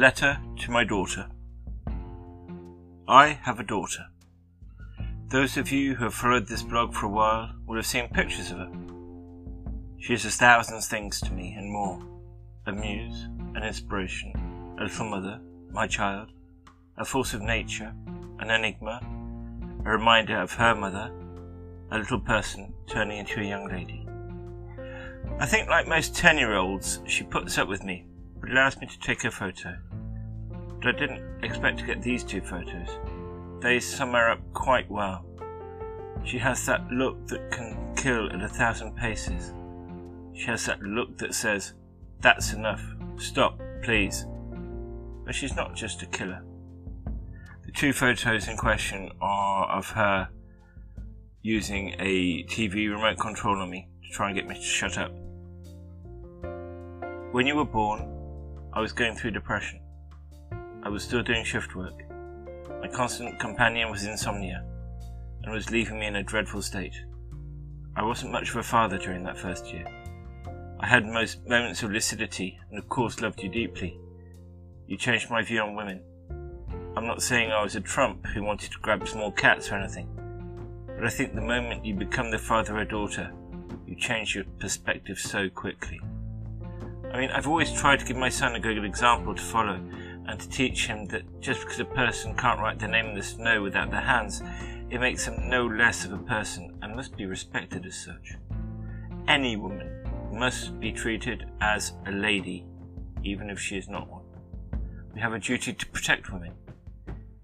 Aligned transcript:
letter 0.00 0.40
to 0.56 0.70
my 0.70 0.82
daughter. 0.82 1.26
I 3.06 3.38
have 3.42 3.60
a 3.60 3.62
daughter. 3.62 4.06
Those 5.28 5.58
of 5.58 5.70
you 5.70 5.94
who 5.94 6.04
have 6.04 6.14
followed 6.14 6.46
this 6.46 6.62
blog 6.62 6.94
for 6.94 7.04
a 7.04 7.10
while 7.10 7.50
will 7.66 7.76
have 7.76 7.84
seen 7.84 8.08
pictures 8.08 8.50
of 8.50 8.56
her. 8.56 8.70
She 9.98 10.14
is 10.14 10.24
a 10.24 10.30
thousand 10.30 10.80
things 10.80 11.20
to 11.20 11.32
me 11.34 11.52
and 11.52 11.70
more 11.70 12.02
a 12.66 12.72
muse, 12.72 13.28
an 13.54 13.62
inspiration, 13.62 14.32
a 14.78 14.84
little 14.84 15.04
mother, 15.04 15.38
my 15.70 15.86
child, 15.86 16.30
a 16.96 17.04
force 17.04 17.34
of 17.34 17.42
nature, 17.42 17.92
an 18.38 18.50
enigma, 18.50 19.00
a 19.84 19.90
reminder 19.90 20.40
of 20.40 20.54
her 20.54 20.74
mother, 20.74 21.12
a 21.90 21.98
little 21.98 22.20
person 22.20 22.72
turning 22.86 23.18
into 23.18 23.40
a 23.40 23.44
young 23.44 23.68
lady. 23.68 24.08
I 25.38 25.44
think, 25.44 25.68
like 25.68 25.86
most 25.86 26.16
10 26.16 26.38
year 26.38 26.56
olds, 26.56 27.00
she 27.06 27.22
puts 27.22 27.58
up 27.58 27.68
with 27.68 27.84
me, 27.84 28.06
but 28.40 28.50
allows 28.50 28.80
me 28.80 28.86
to 28.86 28.98
take 29.00 29.22
her 29.24 29.30
photo. 29.30 29.76
But 30.80 30.94
I 30.94 30.98
didn't 30.98 31.44
expect 31.44 31.78
to 31.80 31.86
get 31.86 32.02
these 32.02 32.24
two 32.24 32.40
photos. 32.40 32.88
They 33.60 33.80
sum 33.80 34.12
her 34.12 34.30
up 34.30 34.40
quite 34.54 34.90
well. 34.90 35.24
She 36.24 36.38
has 36.38 36.64
that 36.66 36.90
look 36.90 37.26
that 37.28 37.50
can 37.50 37.94
kill 37.96 38.30
at 38.32 38.42
a 38.42 38.48
thousand 38.48 38.96
paces. 38.96 39.52
She 40.34 40.46
has 40.46 40.64
that 40.66 40.80
look 40.82 41.18
that 41.18 41.34
says, 41.34 41.74
That's 42.20 42.52
enough. 42.52 42.82
Stop, 43.16 43.60
please. 43.82 44.26
But 45.24 45.34
she's 45.34 45.54
not 45.54 45.74
just 45.74 46.02
a 46.02 46.06
killer. 46.06 46.42
The 47.66 47.72
two 47.72 47.92
photos 47.92 48.48
in 48.48 48.56
question 48.56 49.10
are 49.20 49.66
of 49.66 49.90
her 49.90 50.28
using 51.42 51.94
a 51.98 52.44
TV 52.44 52.90
remote 52.90 53.18
control 53.18 53.60
on 53.60 53.70
me 53.70 53.88
to 54.02 54.10
try 54.10 54.28
and 54.28 54.36
get 54.36 54.46
me 54.46 54.54
to 54.54 54.60
shut 54.60 54.98
up. 54.98 55.12
When 57.32 57.46
you 57.46 57.56
were 57.56 57.64
born, 57.64 58.00
I 58.72 58.80
was 58.80 58.92
going 58.92 59.16
through 59.16 59.32
depression. 59.32 59.80
I 60.82 60.88
was 60.88 61.04
still 61.04 61.22
doing 61.22 61.44
shift 61.44 61.76
work. 61.76 62.02
My 62.80 62.88
constant 62.88 63.38
companion 63.38 63.90
was 63.90 64.06
insomnia 64.06 64.64
and 65.42 65.52
was 65.52 65.70
leaving 65.70 66.00
me 66.00 66.06
in 66.06 66.16
a 66.16 66.22
dreadful 66.22 66.62
state. 66.62 66.94
I 67.94 68.02
wasn't 68.02 68.32
much 68.32 68.50
of 68.50 68.56
a 68.56 68.62
father 68.62 68.96
during 68.96 69.22
that 69.24 69.38
first 69.38 69.66
year. 69.66 69.84
I 70.80 70.86
had 70.86 71.04
most 71.04 71.46
moments 71.46 71.82
of 71.82 71.90
lucidity 71.90 72.58
and 72.70 72.78
of 72.78 72.88
course 72.88 73.20
loved 73.20 73.42
you 73.42 73.50
deeply. 73.50 73.98
You 74.86 74.96
changed 74.96 75.28
my 75.28 75.42
view 75.42 75.60
on 75.60 75.76
women. 75.76 76.02
I'm 76.96 77.06
not 77.06 77.22
saying 77.22 77.52
I 77.52 77.62
was 77.62 77.76
a 77.76 77.80
trump 77.82 78.26
who 78.28 78.42
wanted 78.42 78.72
to 78.72 78.78
grab 78.78 79.06
small 79.06 79.30
cats 79.30 79.70
or 79.70 79.74
anything, 79.76 80.08
but 80.86 81.04
I 81.04 81.10
think 81.10 81.34
the 81.34 81.42
moment 81.42 81.84
you 81.84 81.94
become 81.94 82.30
the 82.30 82.38
father 82.38 82.78
a 82.78 82.88
daughter, 82.88 83.30
you 83.86 83.96
change 83.96 84.34
your 84.34 84.44
perspective 84.58 85.18
so 85.18 85.50
quickly. 85.50 86.00
I 87.12 87.18
mean, 87.18 87.30
I've 87.30 87.48
always 87.48 87.70
tried 87.70 87.98
to 87.98 88.06
give 88.06 88.16
my 88.16 88.30
son 88.30 88.54
a 88.54 88.60
good 88.60 88.82
example 88.82 89.34
to 89.34 89.42
follow 89.42 89.78
and 90.30 90.38
to 90.38 90.48
teach 90.48 90.86
him 90.86 91.06
that 91.06 91.40
just 91.40 91.60
because 91.60 91.80
a 91.80 91.84
person 91.84 92.36
can't 92.36 92.60
write 92.60 92.78
their 92.78 92.88
name 92.88 93.06
in 93.06 93.14
the 93.16 93.22
snow 93.22 93.62
without 93.62 93.90
their 93.90 94.00
hands, 94.00 94.42
it 94.88 95.00
makes 95.00 95.24
them 95.24 95.48
no 95.48 95.66
less 95.66 96.04
of 96.04 96.12
a 96.12 96.18
person 96.18 96.78
and 96.82 96.94
must 96.94 97.16
be 97.16 97.26
respected 97.26 97.84
as 97.84 97.96
such. 97.96 98.36
Any 99.26 99.56
woman 99.56 100.06
must 100.32 100.78
be 100.78 100.92
treated 100.92 101.46
as 101.60 101.94
a 102.06 102.12
lady, 102.12 102.64
even 103.24 103.50
if 103.50 103.58
she 103.58 103.76
is 103.76 103.88
not 103.88 104.08
one. 104.08 104.22
We 105.12 105.20
have 105.20 105.32
a 105.32 105.40
duty 105.40 105.72
to 105.72 105.86
protect 105.86 106.32
women. 106.32 106.52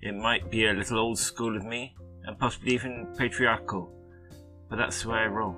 It 0.00 0.14
might 0.14 0.48
be 0.48 0.66
a 0.66 0.72
little 0.72 1.00
old 1.00 1.18
school 1.18 1.56
of 1.56 1.64
me, 1.64 1.96
and 2.22 2.38
possibly 2.38 2.74
even 2.74 3.12
patriarchal, 3.18 3.92
but 4.70 4.76
that's 4.76 5.02
the 5.02 5.08
way 5.08 5.18
I 5.18 5.26
roll. 5.26 5.56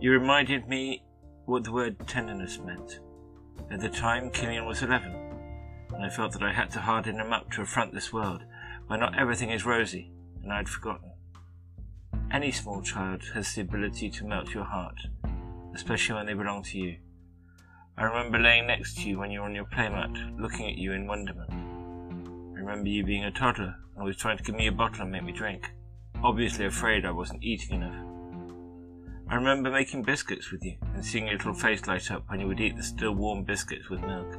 You 0.00 0.12
reminded 0.12 0.68
me 0.68 1.02
what 1.46 1.64
the 1.64 1.72
word 1.72 2.06
tenderness 2.06 2.58
meant. 2.58 3.00
At 3.70 3.80
the 3.80 3.88
time, 3.88 4.30
Killian 4.30 4.66
was 4.66 4.82
11, 4.82 5.27
and 5.98 6.06
I 6.06 6.10
felt 6.10 6.32
that 6.34 6.44
I 6.44 6.52
had 6.52 6.70
to 6.70 6.80
harden 6.80 7.16
him 7.16 7.32
up 7.32 7.50
to 7.50 7.62
affront 7.62 7.92
this 7.92 8.12
world, 8.12 8.44
where 8.86 9.00
not 9.00 9.18
everything 9.18 9.50
is 9.50 9.66
rosy, 9.66 10.12
and 10.44 10.52
I 10.52 10.58
had 10.58 10.68
forgotten. 10.68 11.10
Any 12.30 12.52
small 12.52 12.82
child 12.82 13.24
has 13.34 13.52
the 13.52 13.62
ability 13.62 14.08
to 14.10 14.24
melt 14.24 14.54
your 14.54 14.62
heart, 14.62 14.94
especially 15.74 16.14
when 16.14 16.26
they 16.26 16.34
belong 16.34 16.62
to 16.62 16.78
you. 16.78 16.98
I 17.96 18.04
remember 18.04 18.38
laying 18.38 18.68
next 18.68 18.96
to 18.98 19.08
you 19.08 19.18
when 19.18 19.32
you 19.32 19.40
were 19.40 19.46
on 19.46 19.56
your 19.56 19.64
playmat, 19.64 20.40
looking 20.40 20.66
at 20.66 20.78
you 20.78 20.92
in 20.92 21.08
wonderment. 21.08 21.50
I 21.50 22.60
remember 22.60 22.88
you 22.90 23.02
being 23.02 23.24
a 23.24 23.32
toddler 23.32 23.74
and 23.94 23.98
always 23.98 24.16
trying 24.16 24.38
to 24.38 24.44
give 24.44 24.54
me 24.54 24.68
a 24.68 24.72
bottle 24.72 25.02
and 25.02 25.10
make 25.10 25.24
me 25.24 25.32
drink, 25.32 25.68
obviously 26.22 26.64
afraid 26.64 27.04
I 27.04 27.10
wasn't 27.10 27.42
eating 27.42 27.82
enough. 27.82 28.04
I 29.28 29.34
remember 29.34 29.68
making 29.72 30.04
biscuits 30.04 30.52
with 30.52 30.64
you 30.64 30.76
and 30.94 31.04
seeing 31.04 31.26
your 31.26 31.38
little 31.38 31.54
face 31.54 31.88
light 31.88 32.08
up 32.12 32.22
when 32.28 32.38
you 32.38 32.46
would 32.46 32.60
eat 32.60 32.76
the 32.76 32.84
still 32.84 33.16
warm 33.16 33.42
biscuits 33.42 33.90
with 33.90 34.00
milk. 34.02 34.38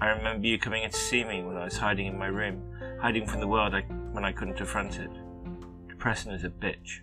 I 0.00 0.08
remember 0.08 0.46
you 0.46 0.58
coming 0.58 0.82
in 0.82 0.90
to 0.90 0.96
see 0.96 1.24
me 1.24 1.42
when 1.42 1.56
I 1.56 1.64
was 1.64 1.76
hiding 1.76 2.06
in 2.06 2.18
my 2.18 2.26
room, 2.26 2.62
hiding 3.00 3.26
from 3.26 3.40
the 3.40 3.48
world 3.48 3.74
I, 3.74 3.82
when 4.12 4.24
I 4.24 4.32
couldn't 4.32 4.60
affront 4.60 4.98
it. 4.98 5.10
Depressing 5.88 6.32
as 6.32 6.44
a 6.44 6.50
bitch. 6.50 7.00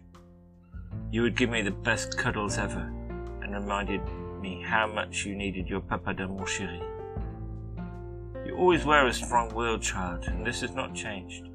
You 1.11 1.21
would 1.23 1.37
give 1.37 1.49
me 1.49 1.61
the 1.61 1.71
best 1.71 2.17
cuddles 2.17 2.57
ever 2.57 2.91
and 3.41 3.53
reminded 3.53 4.01
me 4.41 4.61
how 4.61 4.87
much 4.87 5.25
you 5.25 5.35
needed 5.35 5.67
your 5.67 5.81
papa 5.81 6.13
de 6.13 6.27
mon 6.27 6.45
chéri. 6.45 6.81
You 8.45 8.55
always 8.55 8.85
were 8.85 9.07
a 9.07 9.13
strong-willed 9.13 9.81
child, 9.81 10.25
and 10.27 10.45
this 10.45 10.61
has 10.61 10.71
not 10.71 10.95
changed. 10.95 11.47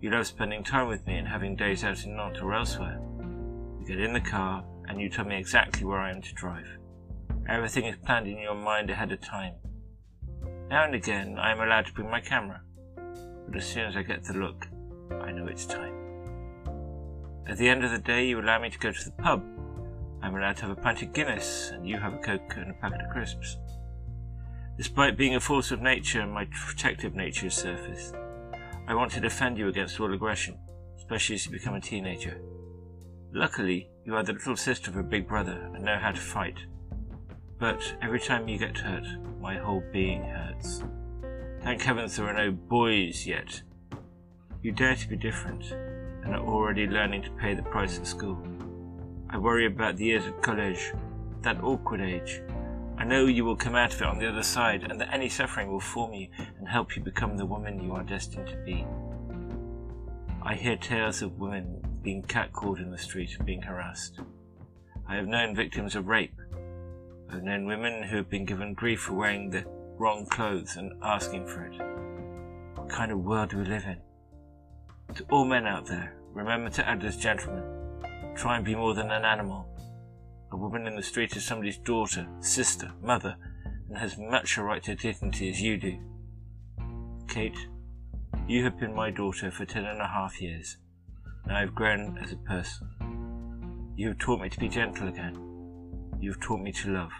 You 0.00 0.10
love 0.10 0.26
spending 0.26 0.64
time 0.64 0.88
with 0.88 1.06
me 1.06 1.16
and 1.16 1.28
having 1.28 1.56
days 1.56 1.84
out 1.84 2.04
in 2.04 2.16
Nantes 2.16 2.40
or 2.40 2.54
elsewhere 2.54 3.00
You 3.80 3.86
get 3.86 4.00
in 4.00 4.12
the 4.12 4.20
car, 4.20 4.64
and 4.88 5.00
you 5.00 5.08
tell 5.08 5.24
me 5.24 5.36
exactly 5.36 5.84
where 5.84 6.00
I 6.00 6.10
am 6.10 6.22
to 6.22 6.34
drive. 6.34 6.66
Everything 7.48 7.84
is 7.84 7.96
planned 7.96 8.26
in 8.26 8.38
your 8.38 8.54
mind 8.54 8.90
ahead 8.90 9.12
of 9.12 9.20
time. 9.20 9.54
Now 10.68 10.84
and 10.84 10.94
again, 10.94 11.38
I 11.38 11.50
am 11.50 11.60
allowed 11.60 11.86
to 11.86 11.92
bring 11.94 12.10
my 12.10 12.20
camera, 12.20 12.60
but 13.46 13.56
as 13.56 13.64
soon 13.64 13.86
as 13.86 13.96
I 13.96 14.02
get 14.02 14.22
the 14.24 14.34
look, 14.34 14.66
I 15.10 15.32
know 15.32 15.46
it's 15.46 15.64
time. 15.64 15.94
At 17.48 17.56
the 17.56 17.68
end 17.68 17.84
of 17.84 17.90
the 17.90 17.98
day, 17.98 18.26
you 18.28 18.38
allow 18.38 18.60
me 18.60 18.68
to 18.68 18.78
go 18.78 18.92
to 18.92 19.04
the 19.04 19.12
pub. 19.12 19.42
I'm 20.20 20.34
allowed 20.34 20.56
to 20.56 20.62
have 20.66 20.76
a 20.76 20.80
pint 20.80 21.00
of 21.00 21.14
Guinness, 21.14 21.70
and 21.70 21.88
you 21.88 21.96
have 21.96 22.12
a 22.12 22.18
Coke 22.18 22.54
and 22.56 22.70
a 22.70 22.74
packet 22.74 23.00
of 23.00 23.10
crisps. 23.10 23.56
Despite 24.76 25.16
being 25.16 25.36
a 25.36 25.40
force 25.40 25.70
of 25.70 25.80
nature 25.80 26.26
my 26.26 26.46
protective 26.66 27.14
nature 27.14 27.46
is 27.46 27.54
surfaced, 27.54 28.14
I 28.86 28.94
want 28.94 29.12
to 29.12 29.20
defend 29.20 29.56
you 29.56 29.68
against 29.68 29.98
all 29.98 30.12
aggression, 30.12 30.58
especially 30.98 31.36
as 31.36 31.46
you 31.46 31.52
become 31.52 31.76
a 31.76 31.80
teenager. 31.80 32.42
Luckily, 33.32 33.88
you 34.04 34.14
are 34.14 34.22
the 34.22 34.34
little 34.34 34.56
sister 34.56 34.90
of 34.90 34.96
a 34.98 35.02
big 35.02 35.26
brother 35.26 35.70
and 35.74 35.82
know 35.82 35.98
how 35.98 36.12
to 36.12 36.20
fight. 36.20 36.58
But 37.58 37.96
every 38.00 38.20
time 38.20 38.48
you 38.48 38.58
get 38.58 38.78
hurt, 38.78 39.04
my 39.40 39.56
whole 39.56 39.82
being 39.92 40.22
hurts. 40.22 40.84
Thank 41.62 41.82
heavens 41.82 42.16
there 42.16 42.26
are 42.26 42.32
no 42.32 42.52
boys 42.52 43.26
yet. 43.26 43.62
You 44.62 44.72
dare 44.72 44.94
to 44.94 45.08
be 45.08 45.16
different 45.16 45.72
and 45.72 46.34
are 46.34 46.46
already 46.46 46.86
learning 46.86 47.22
to 47.22 47.30
pay 47.32 47.54
the 47.54 47.62
price 47.62 47.98
at 47.98 48.06
school. 48.06 48.38
I 49.30 49.38
worry 49.38 49.66
about 49.66 49.96
the 49.96 50.04
years 50.04 50.26
at 50.26 50.40
college, 50.40 50.92
that 51.42 51.62
awkward 51.62 52.00
age. 52.00 52.42
I 52.96 53.04
know 53.04 53.26
you 53.26 53.44
will 53.44 53.56
come 53.56 53.74
out 53.74 53.94
of 53.94 54.02
it 54.02 54.06
on 54.06 54.18
the 54.18 54.28
other 54.28 54.42
side 54.42 54.84
and 54.88 55.00
that 55.00 55.12
any 55.12 55.28
suffering 55.28 55.70
will 55.70 55.80
form 55.80 56.12
you 56.12 56.28
and 56.58 56.68
help 56.68 56.96
you 56.96 57.02
become 57.02 57.36
the 57.36 57.46
woman 57.46 57.82
you 57.82 57.92
are 57.92 58.02
destined 58.02 58.48
to 58.48 58.56
be. 58.56 58.86
I 60.42 60.54
hear 60.54 60.76
tales 60.76 61.22
of 61.22 61.38
women 61.38 61.84
being 62.02 62.22
catcalled 62.22 62.78
in 62.78 62.90
the 62.90 62.98
street 62.98 63.36
and 63.36 63.46
being 63.46 63.62
harassed. 63.62 64.20
I 65.08 65.16
have 65.16 65.26
known 65.26 65.54
victims 65.56 65.96
of 65.96 66.06
rape. 66.06 66.34
Have 67.30 67.42
known 67.42 67.66
women 67.66 68.04
who 68.04 68.16
have 68.16 68.30
been 68.30 68.46
given 68.46 68.72
grief 68.72 69.00
for 69.00 69.12
wearing 69.12 69.50
the 69.50 69.64
wrong 69.98 70.26
clothes 70.26 70.76
and 70.76 70.92
asking 71.02 71.46
for 71.46 71.66
it. 71.66 71.78
What 72.74 72.88
kind 72.88 73.12
of 73.12 73.18
world 73.18 73.50
do 73.50 73.58
we 73.58 73.64
live 73.64 73.84
in? 73.84 73.98
To 75.14 75.24
all 75.30 75.44
men 75.44 75.66
out 75.66 75.86
there, 75.86 76.14
remember 76.32 76.70
to 76.70 76.88
act 76.88 77.04
as 77.04 77.16
gentlemen. 77.18 77.64
Try 78.34 78.56
and 78.56 78.64
be 78.64 78.74
more 78.74 78.94
than 78.94 79.10
an 79.10 79.24
animal. 79.24 79.68
A 80.52 80.56
woman 80.56 80.86
in 80.86 80.96
the 80.96 81.02
street 81.02 81.36
is 81.36 81.44
somebody's 81.44 81.76
daughter, 81.76 82.26
sister, 82.40 82.92
mother, 83.02 83.36
and 83.88 83.98
has 83.98 84.16
much 84.16 84.56
a 84.56 84.62
right 84.62 84.82
to 84.84 84.94
dignity 84.94 85.50
as 85.50 85.60
you 85.60 85.76
do. 85.76 85.98
Kate, 87.28 87.58
you 88.46 88.64
have 88.64 88.78
been 88.80 88.94
my 88.94 89.10
daughter 89.10 89.50
for 89.50 89.66
ten 89.66 89.84
and 89.84 90.00
a 90.00 90.08
half 90.08 90.40
years. 90.40 90.78
And 91.44 91.52
I 91.52 91.60
have 91.60 91.74
grown 91.74 92.16
as 92.18 92.32
a 92.32 92.36
person. 92.36 92.88
You 93.96 94.08
have 94.08 94.18
taught 94.18 94.40
me 94.40 94.48
to 94.48 94.58
be 94.58 94.68
gentle 94.68 95.08
again. 95.08 95.47
You 96.20 96.32
have 96.32 96.40
taught 96.40 96.60
me 96.60 96.72
to 96.72 96.90
love. 96.90 97.12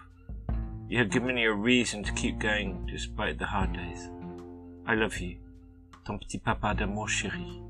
You 0.89 0.99
have 0.99 1.11
given 1.11 1.35
me 1.37 1.45
a 1.45 1.53
reason 1.53 2.03
to 2.03 2.13
keep 2.13 2.41
going 2.41 2.85
despite 2.91 3.39
the 3.39 3.47
hard 3.47 3.73
days. 3.73 4.11
I 4.87 4.95
love 4.95 5.19
you. 5.19 5.37
Ton 6.05 6.19
petit 6.19 6.39
papa 6.39 6.75
d'amour 6.75 7.07
chéri. 7.07 7.68